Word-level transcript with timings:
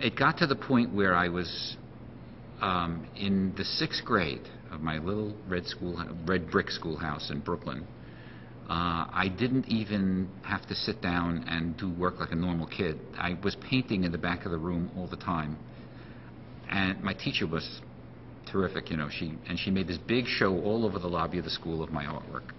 it 0.00 0.16
got 0.16 0.38
to 0.38 0.46
the 0.46 0.56
point 0.56 0.94
where 0.94 1.14
I 1.14 1.28
was 1.28 1.76
um, 2.60 3.06
in 3.16 3.54
the 3.56 3.64
sixth 3.64 4.04
grade 4.04 4.48
of 4.70 4.80
my 4.80 4.98
little 4.98 5.34
red 5.48 5.66
school, 5.66 6.02
red 6.26 6.50
brick 6.50 6.70
schoolhouse 6.70 7.30
in 7.30 7.40
Brooklyn. 7.40 7.86
Uh, 8.68 9.06
I 9.12 9.32
didn't 9.38 9.68
even 9.68 10.28
have 10.42 10.66
to 10.66 10.74
sit 10.74 11.00
down 11.00 11.44
and 11.46 11.76
do 11.76 11.92
work 11.92 12.18
like 12.18 12.32
a 12.32 12.36
normal 12.36 12.66
kid. 12.66 12.98
I 13.16 13.38
was 13.44 13.56
painting 13.70 14.04
in 14.04 14.10
the 14.10 14.18
back 14.18 14.44
of 14.44 14.50
the 14.50 14.58
room 14.58 14.90
all 14.96 15.06
the 15.06 15.16
time, 15.16 15.56
and 16.68 17.00
my 17.02 17.14
teacher 17.14 17.46
was 17.46 17.80
terrific. 18.50 18.90
You 18.90 18.96
know, 18.96 19.08
she 19.08 19.34
and 19.48 19.56
she 19.56 19.70
made 19.70 19.86
this 19.86 19.98
big 19.98 20.26
show 20.26 20.60
all 20.62 20.84
over 20.84 20.98
the 20.98 21.06
lobby 21.06 21.38
of 21.38 21.44
the 21.44 21.50
school 21.50 21.80
of 21.82 21.90
my 21.90 22.04
artwork, 22.06 22.50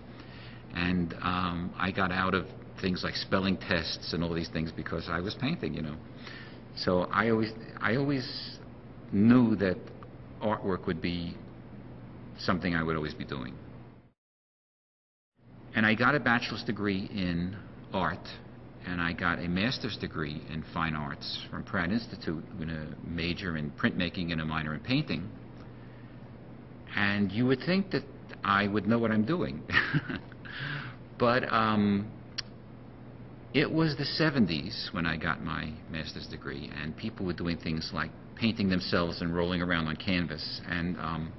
and 0.74 1.14
um, 1.22 1.74
I 1.78 1.92
got 1.92 2.14
out 2.14 2.34
of 2.34 2.46
things 2.80 3.04
like 3.04 3.16
spelling 3.16 3.58
tests 3.58 4.14
and 4.14 4.24
all 4.24 4.34
these 4.34 4.50
things 4.50 4.72
because 4.72 5.10
I 5.10 5.20
was 5.20 5.36
painting. 5.36 5.74
You 5.74 5.82
know, 5.82 5.96
so 6.78 7.08
I 7.12 7.30
always 7.30 7.52
I 7.82 7.96
always 7.96 8.58
knew 9.12 9.56
that 9.58 9.78
artwork 10.42 10.86
would 10.86 11.02
be 11.02 11.36
something 12.40 12.76
I 12.76 12.84
would 12.84 12.96
always 12.96 13.14
be 13.14 13.26
doing. 13.26 13.54
And 15.76 15.86
I 15.86 15.96
got 15.96 16.16
a 16.16 16.20
bachelor's 16.20 16.64
degree 16.64 17.10
in 17.12 17.56
art, 17.94 18.28
and 18.86 19.02
I 19.02 19.14
got 19.14 19.40
a 19.40 19.48
master's 19.48 19.98
degree 19.98 20.42
in 20.52 20.64
fine 20.74 20.96
arts 20.96 21.40
from 21.50 21.64
Pratt 21.64 21.92
Institute 21.92 22.44
with 22.60 22.70
a 22.70 22.88
major 23.06 23.58
in 23.58 23.72
printmaking 23.72 24.32
and 24.32 24.42
a 24.42 24.46
minor 24.46 24.74
in 24.74 24.80
painting. 24.80 25.30
And 26.96 27.32
you 27.32 27.46
would 27.48 27.60
think 27.66 27.92
that 27.92 28.04
I 28.44 28.68
would 28.68 28.88
know 28.88 28.98
what 28.98 29.12
I'm 29.12 29.26
doing. 29.26 29.62
but 31.20 31.52
um, 31.52 32.12
it 33.54 33.72
was 33.72 33.96
the 33.98 34.04
70s 34.04 34.94
when 34.94 35.06
I 35.06 35.18
got 35.18 35.42
my 35.42 35.72
master's 35.90 36.28
degree, 36.28 36.70
and 36.82 36.96
people 36.96 37.26
were 37.26 37.34
doing 37.34 37.58
things 37.58 37.92
like 37.94 38.12
painting 38.36 38.70
themselves 38.70 39.22
and 39.22 39.36
rolling 39.36 39.62
around 39.62 39.88
on 39.88 39.96
canvas. 39.96 40.62
And 40.68 40.98
um, 40.98 41.34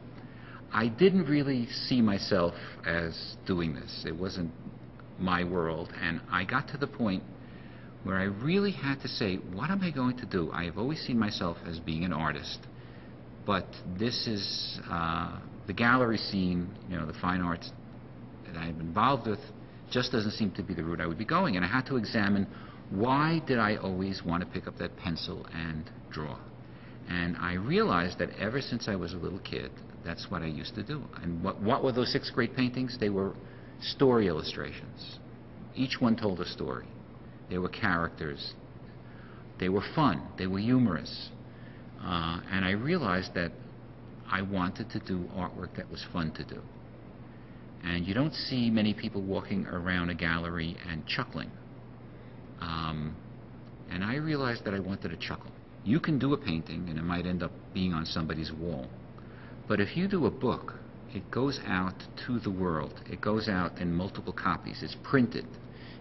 I 0.72 0.88
didn't 0.88 1.26
really 1.26 1.66
see 1.66 2.00
myself 2.00 2.54
as 2.86 3.36
doing 3.46 3.74
this. 3.74 4.04
It 4.06 4.16
wasn't 4.16 4.52
my 5.18 5.44
world. 5.44 5.92
And 6.00 6.20
I 6.30 6.44
got 6.44 6.68
to 6.68 6.78
the 6.78 6.86
point 6.86 7.22
where 8.04 8.16
I 8.16 8.24
really 8.24 8.72
had 8.72 9.00
to 9.02 9.08
say, 9.08 9.36
what 9.36 9.70
am 9.70 9.82
I 9.82 9.90
going 9.90 10.16
to 10.18 10.26
do? 10.26 10.50
I 10.52 10.64
have 10.64 10.78
always 10.78 11.00
seen 11.00 11.18
myself 11.18 11.56
as 11.66 11.78
being 11.78 12.04
an 12.04 12.12
artist. 12.12 12.58
But 13.46 13.66
this 13.98 14.26
is 14.26 14.80
uh, 14.90 15.40
the 15.66 15.72
gallery 15.72 16.18
scene, 16.18 16.68
you 16.88 16.96
know, 16.96 17.06
the 17.06 17.18
fine 17.20 17.40
arts 17.42 17.70
that 18.46 18.56
I'm 18.56 18.80
involved 18.80 19.26
with 19.26 19.40
just 19.90 20.12
doesn't 20.12 20.32
seem 20.32 20.50
to 20.52 20.62
be 20.62 20.74
the 20.74 20.84
route 20.84 21.00
I 21.00 21.06
would 21.06 21.18
be 21.18 21.24
going. 21.24 21.56
And 21.56 21.64
I 21.64 21.68
had 21.68 21.86
to 21.86 21.96
examine 21.96 22.46
why 22.90 23.42
did 23.46 23.58
I 23.58 23.76
always 23.76 24.22
want 24.24 24.42
to 24.42 24.48
pick 24.48 24.66
up 24.66 24.78
that 24.78 24.96
pencil 24.96 25.46
and 25.52 25.90
draw? 26.10 26.38
And 27.08 27.36
I 27.36 27.54
realized 27.54 28.18
that 28.18 28.30
ever 28.38 28.60
since 28.60 28.88
I 28.88 28.96
was 28.96 29.12
a 29.12 29.16
little 29.16 29.38
kid, 29.38 29.70
that's 30.04 30.26
what 30.30 30.42
I 30.42 30.46
used 30.46 30.74
to 30.74 30.82
do. 30.82 31.02
And 31.22 31.42
what, 31.42 31.60
what 31.60 31.82
were 31.82 31.92
those 31.92 32.12
sixth 32.12 32.32
grade 32.34 32.54
paintings? 32.54 32.96
They 32.98 33.08
were 33.10 33.34
story 33.80 34.28
illustrations. 34.28 35.18
Each 35.74 36.00
one 36.00 36.16
told 36.16 36.40
a 36.40 36.46
story. 36.46 36.86
They 37.48 37.58
were 37.58 37.68
characters. 37.68 38.54
They 39.58 39.68
were 39.68 39.84
fun. 39.94 40.22
They 40.36 40.46
were 40.46 40.58
humorous. 40.58 41.30
Uh, 42.00 42.40
and 42.50 42.64
I 42.64 42.72
realized 42.72 43.34
that 43.34 43.52
I 44.30 44.42
wanted 44.42 44.90
to 44.90 45.00
do 45.00 45.28
artwork 45.36 45.76
that 45.76 45.90
was 45.90 46.04
fun 46.12 46.32
to 46.32 46.44
do. 46.44 46.60
And 47.84 48.06
you 48.06 48.14
don't 48.14 48.34
see 48.34 48.70
many 48.70 48.92
people 48.92 49.22
walking 49.22 49.66
around 49.66 50.10
a 50.10 50.14
gallery 50.14 50.76
and 50.88 51.06
chuckling. 51.06 51.50
Um, 52.60 53.16
and 53.90 54.04
I 54.04 54.16
realized 54.16 54.64
that 54.64 54.74
I 54.74 54.80
wanted 54.80 55.08
to 55.10 55.16
chuckle. 55.16 55.50
You 55.84 56.00
can 56.00 56.18
do 56.18 56.34
a 56.34 56.36
painting 56.36 56.86
and 56.88 56.98
it 56.98 57.04
might 57.04 57.24
end 57.24 57.42
up 57.42 57.52
being 57.72 57.92
on 57.92 58.04
somebody's 58.04 58.52
wall. 58.52 58.86
But 59.68 59.80
if 59.80 59.96
you 59.96 60.08
do 60.08 60.26
a 60.26 60.30
book, 60.30 60.74
it 61.14 61.30
goes 61.30 61.60
out 61.66 61.94
to 62.26 62.38
the 62.40 62.50
world. 62.50 63.00
It 63.10 63.20
goes 63.20 63.48
out 63.48 63.78
in 63.78 63.92
multiple 63.92 64.32
copies. 64.32 64.82
It's 64.82 64.96
printed. 65.02 65.46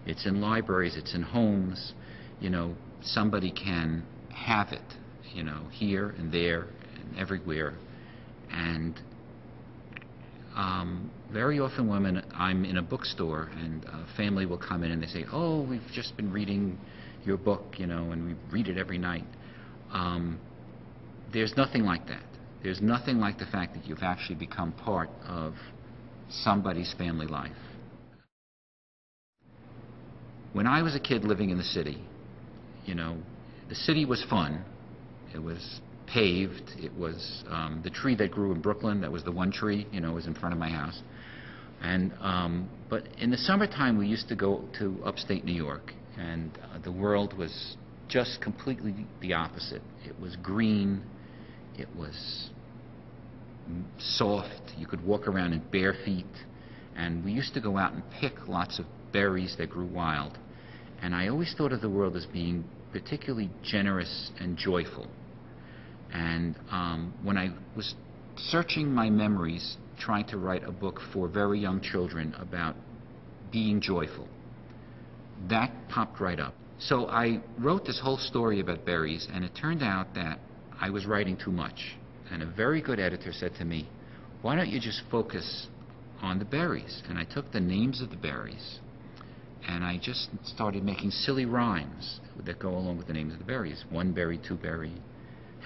It's 0.06 0.26
in 0.26 0.40
libraries. 0.40 0.96
It's 0.96 1.14
in 1.14 1.22
homes. 1.22 1.94
You 2.40 2.50
know, 2.50 2.74
somebody 3.02 3.50
can 3.50 4.04
have 4.34 4.72
it, 4.72 4.94
you 5.34 5.42
know, 5.42 5.62
here 5.70 6.10
and 6.18 6.32
there 6.32 6.66
and 6.94 7.18
everywhere. 7.18 7.74
And 8.50 9.00
um, 10.58 11.08
very 11.32 11.60
often 11.60 11.86
when 11.86 12.20
I'm 12.34 12.64
in 12.64 12.78
a 12.78 12.82
bookstore 12.82 13.48
and 13.58 13.84
a 13.84 14.06
family 14.16 14.44
will 14.44 14.58
come 14.58 14.82
in 14.82 14.90
and 14.90 15.00
they 15.00 15.06
say, 15.06 15.24
oh, 15.32 15.62
we've 15.62 15.80
just 15.94 16.16
been 16.16 16.32
reading 16.32 16.76
your 17.24 17.36
book, 17.36 17.62
you 17.76 17.86
know, 17.86 18.10
and 18.10 18.26
we 18.26 18.34
read 18.50 18.66
it 18.66 18.76
every 18.76 18.98
night. 18.98 19.24
Um, 19.92 20.40
there's 21.32 21.54
nothing 21.56 21.84
like 21.84 22.08
that. 22.08 22.24
There's 22.64 22.80
nothing 22.82 23.18
like 23.18 23.38
the 23.38 23.46
fact 23.46 23.74
that 23.74 23.86
you've 23.86 24.02
actually 24.02 24.34
become 24.34 24.72
part 24.72 25.10
of 25.28 25.54
somebody's 26.28 26.92
family 26.98 27.26
life. 27.26 27.52
When 30.54 30.66
I 30.66 30.82
was 30.82 30.96
a 30.96 31.00
kid 31.00 31.22
living 31.22 31.50
in 31.50 31.58
the 31.58 31.64
city, 31.64 32.02
you 32.84 32.96
know, 32.96 33.16
the 33.68 33.76
city 33.76 34.04
was 34.04 34.24
fun. 34.28 34.64
It 35.32 35.38
was 35.38 35.80
paved. 36.12 36.70
It 36.78 36.92
was 36.96 37.44
um, 37.48 37.80
the 37.84 37.90
tree 37.90 38.14
that 38.16 38.30
grew 38.30 38.52
in 38.52 38.60
Brooklyn. 38.60 39.00
That 39.00 39.12
was 39.12 39.24
the 39.24 39.32
one 39.32 39.52
tree, 39.52 39.86
you 39.92 40.00
know, 40.00 40.12
was 40.12 40.26
in 40.26 40.34
front 40.34 40.52
of 40.52 40.58
my 40.58 40.70
house. 40.70 41.00
And 41.80 42.12
um, 42.20 42.68
but 42.90 43.04
in 43.18 43.30
the 43.30 43.36
summertime, 43.36 43.98
we 43.98 44.06
used 44.06 44.28
to 44.28 44.36
go 44.36 44.64
to 44.78 45.00
upstate 45.04 45.44
New 45.44 45.52
York, 45.52 45.92
and 46.16 46.50
uh, 46.58 46.78
the 46.82 46.90
world 46.90 47.36
was 47.36 47.76
just 48.08 48.40
completely 48.40 48.94
the 49.20 49.34
opposite. 49.34 49.82
It 50.04 50.18
was 50.18 50.36
green. 50.42 51.02
It 51.78 51.88
was 51.96 52.50
soft. 53.98 54.72
You 54.76 54.86
could 54.86 55.04
walk 55.04 55.28
around 55.28 55.52
in 55.52 55.62
bare 55.70 55.94
feet. 56.04 56.26
And 56.96 57.24
we 57.24 57.32
used 57.32 57.54
to 57.54 57.60
go 57.60 57.76
out 57.76 57.92
and 57.92 58.02
pick 58.20 58.48
lots 58.48 58.78
of 58.78 58.86
berries 59.12 59.54
that 59.58 59.70
grew 59.70 59.86
wild. 59.86 60.36
And 61.00 61.14
I 61.14 61.28
always 61.28 61.54
thought 61.56 61.72
of 61.72 61.80
the 61.80 61.88
world 61.88 62.16
as 62.16 62.26
being 62.26 62.64
particularly 62.92 63.50
generous 63.62 64.30
and 64.40 64.56
joyful. 64.56 65.06
And 66.12 66.56
um, 66.70 67.14
when 67.22 67.36
I 67.36 67.50
was 67.76 67.94
searching 68.36 68.90
my 68.90 69.10
memories, 69.10 69.76
trying 69.98 70.26
to 70.26 70.38
write 70.38 70.64
a 70.64 70.72
book 70.72 71.00
for 71.12 71.28
very 71.28 71.58
young 71.58 71.80
children 71.80 72.34
about 72.38 72.76
being 73.52 73.80
joyful, 73.80 74.28
that 75.48 75.70
popped 75.88 76.20
right 76.20 76.38
up. 76.38 76.54
So 76.78 77.08
I 77.08 77.40
wrote 77.58 77.84
this 77.84 78.00
whole 78.00 78.18
story 78.18 78.60
about 78.60 78.84
berries, 78.84 79.26
and 79.32 79.44
it 79.44 79.52
turned 79.60 79.82
out 79.82 80.14
that 80.14 80.38
I 80.80 80.90
was 80.90 81.06
writing 81.06 81.36
too 81.36 81.50
much. 81.50 81.96
And 82.30 82.42
a 82.42 82.46
very 82.46 82.80
good 82.80 83.00
editor 83.00 83.32
said 83.32 83.54
to 83.56 83.64
me, 83.64 83.88
why 84.42 84.54
don't 84.54 84.68
you 84.68 84.78
just 84.80 85.02
focus 85.10 85.66
on 86.20 86.38
the 86.38 86.44
berries? 86.44 87.02
And 87.08 87.18
I 87.18 87.24
took 87.24 87.50
the 87.52 87.60
names 87.60 88.00
of 88.00 88.10
the 88.10 88.16
berries 88.16 88.78
and 89.68 89.84
I 89.84 89.98
just 90.02 90.28
started 90.44 90.82
making 90.82 91.10
silly 91.10 91.44
rhymes 91.44 92.20
that 92.44 92.58
go 92.58 92.70
along 92.70 92.96
with 92.96 93.06
the 93.06 93.12
names 93.12 93.32
of 93.34 93.38
the 93.38 93.44
berries. 93.44 93.84
One 93.90 94.12
berry, 94.12 94.38
two 94.38 94.56
berry, 94.56 94.92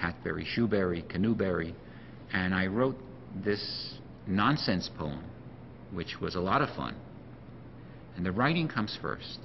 hatberry, 0.03 0.45
shoeberry, 0.45 1.03
canoeberry. 1.09 1.73
And 2.33 2.53
I 2.53 2.67
wrote 2.67 2.97
this 3.43 3.95
nonsense 4.27 4.89
poem, 4.97 5.23
which 5.91 6.19
was 6.19 6.35
a 6.35 6.39
lot 6.39 6.61
of 6.61 6.69
fun. 6.75 6.95
And 8.15 8.25
the 8.25 8.31
writing 8.31 8.67
comes 8.67 8.97
first. 9.01 9.39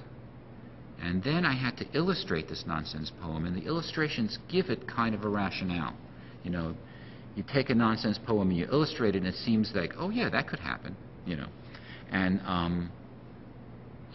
And 1.01 1.23
then 1.23 1.45
I 1.45 1.55
had 1.55 1.77
to 1.77 1.85
illustrate 1.93 2.49
this 2.49 2.65
nonsense 2.67 3.11
poem, 3.21 3.45
and 3.45 3.55
the 3.55 3.65
illustrations 3.65 4.37
give 4.51 4.69
it 4.69 4.87
kind 4.87 5.15
of 5.15 5.23
a 5.23 5.29
rationale. 5.29 5.95
You 6.43 6.51
know, 6.51 6.75
you 7.35 7.43
take 7.53 7.69
a 7.69 7.75
nonsense 7.75 8.19
poem 8.25 8.49
and 8.49 8.57
you 8.57 8.65
illustrate 8.65 9.15
it, 9.15 9.19
and 9.19 9.27
it 9.27 9.35
seems 9.35 9.71
like, 9.73 9.93
oh 9.97 10.09
yeah, 10.09 10.29
that 10.29 10.47
could 10.47 10.59
happen, 10.59 10.95
you 11.25 11.37
know. 11.37 11.47
And 12.11 12.41
um, 12.45 12.91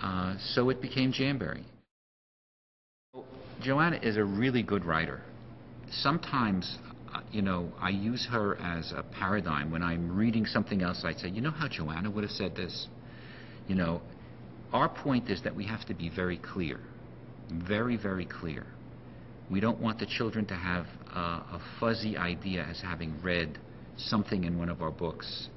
uh, 0.03 0.37
so 0.39 0.69
it 0.69 0.83
became 0.83 1.13
Jamberry. 1.13 1.65
Joanna 3.63 3.99
is 4.03 4.19
a 4.19 4.25
really 4.25 4.63
good 4.63 4.85
writer. 4.85 5.23
Sometimes, 6.01 6.79
uh, 7.15 7.21
you 7.31 7.43
know, 7.43 7.73
I 7.81 7.91
use 7.91 8.27
her 8.31 8.57
as 8.57 8.93
a 8.93 9.03
paradigm. 9.03 9.71
When 9.71 9.83
I'm 9.83 10.15
reading 10.15 10.47
something 10.47 10.83
else, 10.83 11.03
I 11.05 11.13
say, 11.15 11.29
you 11.29 11.41
know 11.41 11.51
how 11.51 11.69
Joanna 11.69 12.11
would 12.11 12.25
have 12.25 12.33
said 12.33 12.57
this? 12.57 12.89
You 13.69 13.75
know, 13.77 14.03
our 14.73 14.89
point 14.89 15.31
is 15.31 15.43
that 15.43 15.55
we 15.55 15.67
have 15.67 15.85
to 15.87 15.95
be 15.95 16.09
very 16.09 16.37
clear, 16.39 16.81
very, 17.51 17.97
very 17.97 18.27
clear. 18.27 18.67
We 19.51 19.61
don't 19.61 19.81
want 19.81 19.99
the 19.99 20.07
children 20.07 20.47
to 20.47 20.55
have 20.55 20.87
uh, 21.15 21.59
a 21.59 21.61
fuzzy 21.79 22.17
idea 22.17 22.65
as 22.65 22.81
having 22.81 23.15
read 23.23 23.59
something 23.97 24.45
in 24.45 24.59
one 24.59 24.69
of 24.69 24.83
our 24.83 24.91
books. 24.91 25.49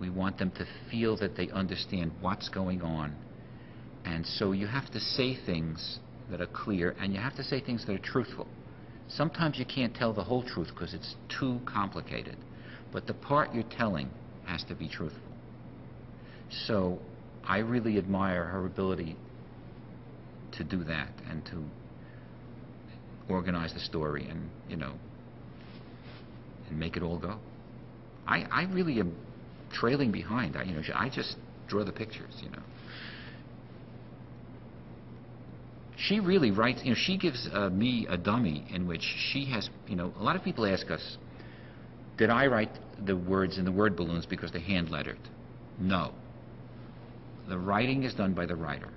We 0.00 0.10
want 0.10 0.38
them 0.38 0.50
to 0.52 0.66
feel 0.90 1.16
that 1.18 1.36
they 1.36 1.48
understand 1.50 2.12
what's 2.20 2.48
going 2.48 2.82
on. 2.82 3.14
And 4.04 4.26
so 4.26 4.52
you 4.52 4.66
have 4.66 4.90
to 4.92 5.00
say 5.00 5.36
things 5.46 5.98
that 6.30 6.40
are 6.40 6.46
clear, 6.46 6.94
and 7.00 7.14
you 7.14 7.20
have 7.20 7.36
to 7.36 7.44
say 7.44 7.60
things 7.60 7.86
that 7.86 7.94
are 7.94 7.98
truthful. 7.98 8.46
Sometimes 9.08 9.58
you 9.58 9.64
can't 9.64 9.94
tell 9.94 10.12
the 10.12 10.22
whole 10.22 10.42
truth 10.42 10.68
because 10.68 10.94
it's 10.94 11.14
too 11.28 11.60
complicated. 11.64 12.36
But 12.92 13.06
the 13.06 13.14
part 13.14 13.54
you're 13.54 13.64
telling 13.64 14.10
has 14.46 14.62
to 14.64 14.74
be 14.74 14.88
truthful. 14.88 15.20
So 16.66 16.98
I 17.44 17.58
really 17.58 17.98
admire 17.98 18.44
her 18.44 18.66
ability 18.66 19.16
to 20.52 20.64
do 20.64 20.84
that 20.84 21.10
and 21.28 21.44
to 21.46 21.64
organize 23.28 23.74
the 23.74 23.80
story 23.80 24.26
and, 24.28 24.48
you 24.68 24.76
know, 24.76 24.94
and 26.68 26.78
make 26.78 26.96
it 26.96 27.02
all 27.02 27.18
go. 27.18 27.38
I, 28.26 28.46
I 28.50 28.62
really 28.64 29.00
am 29.00 29.14
trailing 29.72 30.12
behind. 30.12 30.56
I, 30.56 30.64
you 30.64 30.74
know, 30.74 30.82
I 30.94 31.08
just 31.08 31.36
draw 31.66 31.84
the 31.84 31.92
pictures, 31.92 32.34
you 32.42 32.50
know. 32.50 32.62
She 35.98 36.20
really 36.20 36.52
writes, 36.52 36.80
you 36.84 36.90
know, 36.90 36.96
she 36.96 37.18
gives 37.18 37.48
uh, 37.52 37.70
me 37.70 38.06
a 38.08 38.16
dummy 38.16 38.64
in 38.70 38.86
which 38.86 39.02
she 39.02 39.44
has, 39.46 39.68
you 39.88 39.96
know, 39.96 40.12
a 40.18 40.22
lot 40.22 40.36
of 40.36 40.44
people 40.44 40.64
ask 40.64 40.88
us, 40.90 41.18
did 42.16 42.30
I 42.30 42.46
write 42.46 42.70
the 43.04 43.16
words 43.16 43.58
in 43.58 43.64
the 43.64 43.72
word 43.72 43.96
balloons 43.96 44.24
because 44.24 44.52
they're 44.52 44.60
hand 44.60 44.90
lettered? 44.90 45.18
No. 45.78 46.12
The 47.48 47.58
writing 47.58 48.04
is 48.04 48.14
done 48.14 48.32
by 48.32 48.46
the 48.46 48.54
writer. 48.54 48.90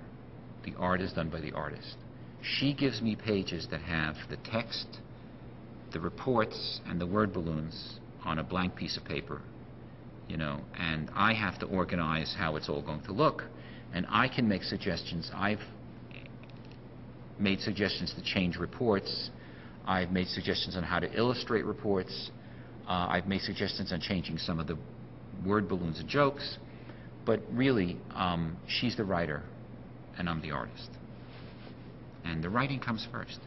The 0.64 0.74
art 0.78 1.00
is 1.00 1.12
done 1.12 1.28
by 1.28 1.40
the 1.40 1.52
artist. 1.52 1.96
She 2.40 2.72
gives 2.72 3.02
me 3.02 3.16
pages 3.16 3.66
that 3.70 3.80
have 3.82 4.16
the 4.30 4.36
text, 4.36 4.86
the 5.92 6.00
reports, 6.00 6.80
and 6.86 7.00
the 7.00 7.06
word 7.06 7.32
balloons 7.32 7.98
on 8.24 8.38
a 8.38 8.44
blank 8.44 8.76
piece 8.76 8.96
of 8.96 9.04
paper, 9.04 9.40
you 10.28 10.36
know, 10.36 10.60
and 10.78 11.10
I 11.14 11.34
have 11.34 11.58
to 11.60 11.66
organize 11.66 12.34
how 12.38 12.54
it's 12.54 12.68
all 12.68 12.82
going 12.82 13.02
to 13.02 13.12
look. 13.12 13.42
And 13.92 14.06
I 14.08 14.28
can 14.28 14.48
make 14.48 14.62
suggestions. 14.62 15.30
I've 15.34 15.60
made 17.42 17.60
suggestions 17.60 18.14
to 18.14 18.22
change 18.22 18.56
reports. 18.56 19.30
I've 19.86 20.10
made 20.10 20.28
suggestions 20.28 20.76
on 20.76 20.84
how 20.84 21.00
to 21.00 21.12
illustrate 21.12 21.64
reports. 21.64 22.30
Uh, 22.88 23.08
I've 23.10 23.26
made 23.26 23.42
suggestions 23.42 23.92
on 23.92 24.00
changing 24.00 24.38
some 24.38 24.60
of 24.60 24.66
the 24.66 24.78
word 25.44 25.68
balloons 25.68 25.98
and 26.00 26.08
jokes. 26.08 26.58
But 27.24 27.40
really, 27.52 27.98
um, 28.14 28.56
she's 28.66 28.96
the 28.96 29.04
writer, 29.04 29.42
and 30.18 30.28
I'm 30.28 30.40
the 30.40 30.50
artist. 30.50 30.90
And 32.24 32.42
the 32.42 32.48
writing 32.48 32.80
comes 32.80 33.06
first. 33.12 33.38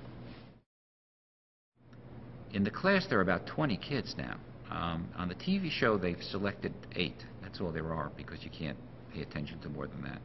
In 2.53 2.63
the 2.63 2.71
class, 2.71 3.05
there 3.09 3.19
are 3.19 3.21
about 3.21 3.47
20 3.47 3.77
kids 3.77 4.15
now. 4.17 4.37
Um, 4.69 5.09
on 5.17 5.27
the 5.27 5.35
TV 5.35 5.69
show, 5.69 5.97
they've 5.97 6.21
selected 6.31 6.73
eight. 6.95 7.23
That's 7.41 7.59
all 7.59 7.71
there 7.71 7.93
are 7.93 8.11
because 8.17 8.39
you 8.43 8.49
can't 8.49 8.77
pay 9.13 9.21
attention 9.21 9.59
to 9.59 9.69
more 9.69 9.87
than 9.87 10.01
that. 10.03 10.21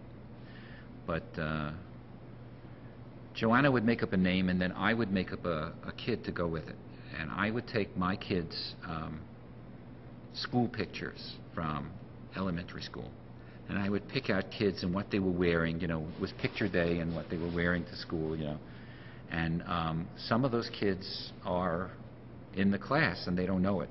But 1.06 1.40
uh, 1.40 1.72
Joanna 3.40 3.70
would 3.70 3.84
make 3.84 4.02
up 4.02 4.12
a 4.12 4.18
name, 4.18 4.50
and 4.50 4.60
then 4.60 4.70
I 4.72 4.92
would 4.92 5.10
make 5.10 5.32
up 5.32 5.46
a, 5.46 5.72
a 5.86 5.92
kid 5.92 6.24
to 6.24 6.30
go 6.30 6.46
with 6.46 6.68
it. 6.68 6.76
And 7.18 7.30
I 7.30 7.50
would 7.50 7.66
take 7.66 7.96
my 7.96 8.14
kids' 8.14 8.74
um, 8.86 9.20
school 10.34 10.68
pictures 10.68 11.36
from 11.54 11.90
elementary 12.36 12.82
school 12.82 13.10
and 13.70 13.78
I 13.78 13.88
would 13.88 14.06
pick 14.08 14.30
out 14.30 14.44
kids 14.50 14.82
and 14.82 14.92
what 14.92 15.10
they 15.10 15.20
were 15.20 15.30
wearing. 15.30 15.80
You 15.80 15.86
know, 15.86 16.06
was 16.20 16.32
picture 16.42 16.68
day 16.68 16.98
and 16.98 17.14
what 17.14 17.30
they 17.30 17.36
were 17.36 17.50
wearing 17.54 17.84
to 17.84 17.96
school. 17.96 18.36
You 18.36 18.44
know, 18.44 18.58
and 19.30 19.62
um, 19.62 20.08
some 20.26 20.44
of 20.44 20.50
those 20.50 20.68
kids 20.78 21.32
are 21.44 21.90
in 22.54 22.70
the 22.72 22.78
class 22.78 23.26
and 23.26 23.38
they 23.38 23.46
don't 23.46 23.62
know 23.62 23.80
it. 23.80 23.88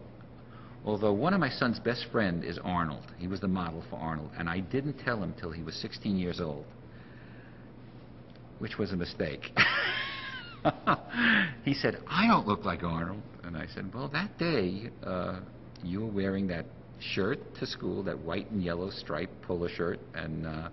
Although 0.86 1.14
one 1.14 1.34
of 1.34 1.40
my 1.40 1.50
son's 1.50 1.80
best 1.80 2.06
friend 2.12 2.44
is 2.44 2.60
Arnold. 2.64 3.06
He 3.18 3.28
was 3.28 3.40
the 3.40 3.48
model 3.48 3.84
for 3.90 3.98
Arnold, 3.98 4.32
and 4.38 4.50
I 4.50 4.60
didn't 4.60 4.98
tell 5.00 5.22
him 5.22 5.34
till 5.40 5.52
he 5.52 5.62
was 5.62 5.76
16 5.76 6.18
years 6.18 6.40
old, 6.40 6.66
which 8.60 8.78
was 8.78 8.92
a 8.92 8.96
mistake. 8.96 9.52
he 11.66 11.74
said, 11.74 11.98
"I 12.08 12.28
don't 12.28 12.48
look 12.48 12.66
like 12.66 12.84
Arnold," 12.84 13.22
and 13.44 13.58
I 13.58 13.66
said, 13.74 13.94
"Well, 13.94 14.10
that 14.10 14.38
day 14.38 14.90
uh, 15.04 15.40
you 15.84 16.02
were 16.02 16.12
wearing 16.12 16.48
that 16.48 16.66
shirt 17.00 17.40
to 17.60 17.66
school, 17.66 18.04
that 18.04 18.20
white 18.20 18.50
and 18.52 18.64
yellow 18.64 18.90
striped 18.90 19.42
polo 19.42 19.68
shirt, 19.68 20.00
and 20.14 20.46
uh, 20.46 20.70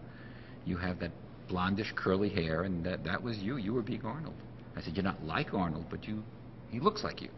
you 0.65 0.77
have 0.77 0.99
that 1.01 1.13
blondish 1.49 1.95
curly 1.95 2.29
hair, 2.29 2.63
and 2.63 2.85
that, 2.85 3.05
that 3.05 3.23
was 3.23 3.39
you. 3.39 3.57
You 3.57 3.75
were 3.75 3.83
Big 3.83 4.05
Arnold. 4.05 4.35
I 4.77 4.83
said, 4.83 4.95
you're 4.95 5.05
not 5.05 5.23
like 5.25 5.55
Arnold, 5.55 5.87
but 5.91 6.07
you, 6.07 6.23
he 6.71 6.81
looks 6.81 7.03
like 7.03 7.23
you. 7.23 7.29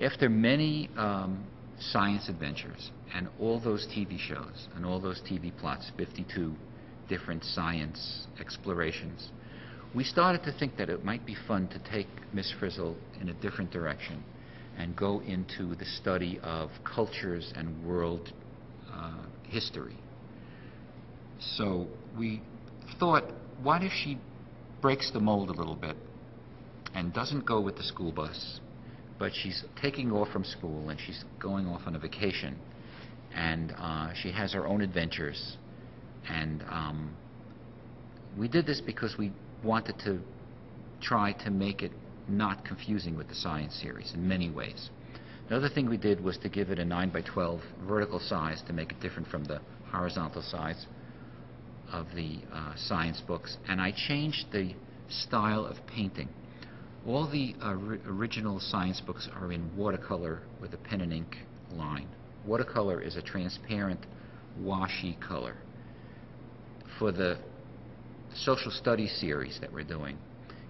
After 0.00 0.28
many 0.28 0.90
um, 0.96 1.42
science 1.78 2.28
adventures 2.28 2.90
and 3.14 3.28
all 3.40 3.58
those 3.58 3.86
TV 3.86 4.18
shows 4.18 4.68
and 4.74 4.84
all 4.84 5.00
those 5.00 5.22
TV 5.22 5.56
plots, 5.56 5.90
52 5.96 6.54
different 7.08 7.44
science 7.44 8.26
explorations, 8.40 9.30
we 9.94 10.04
started 10.04 10.42
to 10.44 10.52
think 10.58 10.76
that 10.76 10.90
it 10.90 11.04
might 11.04 11.24
be 11.24 11.36
fun 11.46 11.68
to 11.68 11.78
take 11.90 12.08
Miss 12.32 12.52
Frizzle 12.58 12.96
in 13.20 13.28
a 13.28 13.34
different 13.34 13.70
direction 13.70 14.22
and 14.76 14.94
go 14.94 15.20
into 15.20 15.74
the 15.74 15.84
study 15.84 16.38
of 16.42 16.70
cultures 16.84 17.52
and 17.56 17.86
world 17.86 18.32
uh, 18.92 19.22
history. 19.44 19.96
So 21.56 21.86
we 22.18 22.42
thought, 22.98 23.24
what 23.62 23.82
if 23.82 23.92
she 23.92 24.18
breaks 24.82 25.10
the 25.12 25.20
mold 25.20 25.48
a 25.50 25.52
little 25.52 25.74
bit 25.74 25.96
and 26.94 27.12
doesn't 27.12 27.46
go 27.46 27.60
with 27.60 27.76
the 27.76 27.82
school 27.82 28.12
bus, 28.12 28.60
but 29.18 29.32
she's 29.34 29.64
taking 29.80 30.12
off 30.12 30.28
from 30.28 30.44
school 30.44 30.90
and 30.90 31.00
she's 31.00 31.24
going 31.40 31.66
off 31.66 31.82
on 31.86 31.96
a 31.96 31.98
vacation 31.98 32.58
and 33.34 33.74
uh, 33.78 34.12
she 34.14 34.30
has 34.30 34.52
her 34.52 34.66
own 34.66 34.80
adventures. 34.80 35.56
And 36.28 36.62
um, 36.68 37.16
we 38.36 38.48
did 38.48 38.66
this 38.66 38.80
because 38.80 39.16
we 39.18 39.32
wanted 39.62 39.98
to 40.04 40.20
try 41.00 41.32
to 41.44 41.50
make 41.50 41.82
it 41.82 41.92
not 42.28 42.64
confusing 42.64 43.16
with 43.16 43.28
the 43.28 43.34
science 43.34 43.78
series 43.80 44.12
in 44.14 44.26
many 44.26 44.50
ways. 44.50 44.90
Another 45.48 45.68
thing 45.68 45.88
we 45.88 45.96
did 45.96 46.22
was 46.22 46.36
to 46.38 46.48
give 46.48 46.70
it 46.70 46.78
a 46.78 46.84
9 46.84 47.10
by 47.10 47.22
12 47.22 47.60
vertical 47.86 48.18
size 48.18 48.62
to 48.66 48.72
make 48.72 48.90
it 48.90 49.00
different 49.00 49.28
from 49.28 49.44
the 49.44 49.60
horizontal 49.92 50.42
size 50.42 50.86
of 51.92 52.06
the 52.16 52.38
uh, 52.52 52.74
science 52.76 53.22
books. 53.26 53.56
And 53.68 53.80
I 53.80 53.92
changed 53.92 54.46
the 54.52 54.74
style 55.08 55.64
of 55.64 55.76
painting. 55.86 56.28
All 57.06 57.30
the 57.30 57.54
original 58.08 58.58
science 58.58 59.00
books 59.00 59.28
are 59.40 59.52
in 59.52 59.70
watercolor 59.76 60.40
with 60.60 60.74
a 60.74 60.78
pen 60.78 61.00
and 61.00 61.12
ink 61.12 61.36
line. 61.72 62.08
Watercolor 62.44 63.00
is 63.00 63.16
a 63.16 63.22
transparent, 63.22 64.00
washy 64.58 65.16
color. 65.26 65.54
For 66.98 67.12
the 67.12 67.38
social 68.34 68.70
studies 68.70 69.14
series 69.20 69.58
that 69.60 69.72
we're 69.72 69.84
doing, 69.84 70.16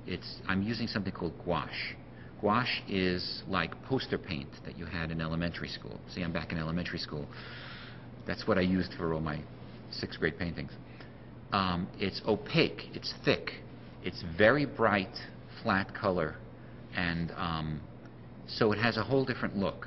it's, 0.06 0.40
I'm 0.48 0.62
using 0.62 0.88
something 0.88 1.12
called 1.12 1.34
gouache. 1.44 1.96
Gouache 2.40 2.82
is 2.88 3.42
like 3.48 3.80
poster 3.84 4.18
paint 4.18 4.48
that 4.64 4.76
you 4.76 4.86
had 4.86 5.10
in 5.10 5.20
elementary 5.20 5.68
school. 5.68 6.00
See, 6.12 6.22
I'm 6.22 6.32
back 6.32 6.52
in 6.52 6.58
elementary 6.58 6.98
school. 6.98 7.26
That's 8.26 8.46
what 8.46 8.58
I 8.58 8.62
used 8.62 8.92
for 8.94 9.14
all 9.14 9.20
my 9.20 9.40
sixth 9.90 10.18
grade 10.18 10.38
paintings. 10.38 10.72
Um, 11.52 11.86
it's 11.98 12.20
opaque, 12.26 12.82
it's 12.92 13.14
thick, 13.24 13.52
it's 14.02 14.22
very 14.36 14.66
bright, 14.66 15.16
flat 15.62 15.94
color, 15.94 16.36
and 16.96 17.32
um, 17.36 17.80
so 18.48 18.72
it 18.72 18.78
has 18.78 18.96
a 18.96 19.02
whole 19.04 19.24
different 19.24 19.56
look. 19.56 19.86